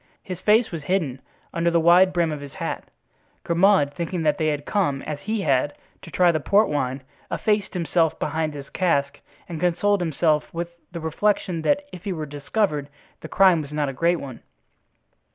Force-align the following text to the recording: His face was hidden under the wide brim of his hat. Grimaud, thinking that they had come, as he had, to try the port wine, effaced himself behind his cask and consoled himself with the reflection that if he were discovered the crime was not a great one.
His 0.23 0.39
face 0.39 0.71
was 0.71 0.81
hidden 0.85 1.21
under 1.53 1.69
the 1.69 1.79
wide 1.79 2.11
brim 2.11 2.31
of 2.31 2.41
his 2.41 2.55
hat. 2.55 2.85
Grimaud, 3.43 3.93
thinking 3.93 4.23
that 4.23 4.39
they 4.39 4.47
had 4.47 4.65
come, 4.65 5.03
as 5.03 5.19
he 5.19 5.41
had, 5.41 5.75
to 6.01 6.09
try 6.09 6.31
the 6.31 6.39
port 6.39 6.69
wine, 6.69 7.03
effaced 7.29 7.75
himself 7.75 8.17
behind 8.17 8.55
his 8.55 8.69
cask 8.71 9.19
and 9.47 9.59
consoled 9.59 10.01
himself 10.01 10.51
with 10.51 10.69
the 10.91 10.99
reflection 10.99 11.61
that 11.61 11.83
if 11.93 12.03
he 12.03 12.13
were 12.13 12.25
discovered 12.25 12.89
the 13.19 13.29
crime 13.29 13.61
was 13.61 13.71
not 13.71 13.89
a 13.89 13.93
great 13.93 14.15
one. 14.19 14.41